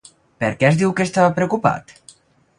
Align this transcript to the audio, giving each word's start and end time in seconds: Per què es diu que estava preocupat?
Per 0.43 0.47
què 0.63 0.67
es 0.69 0.79
diu 0.79 0.95
que 1.01 1.07
estava 1.11 1.37
preocupat? 1.37 1.95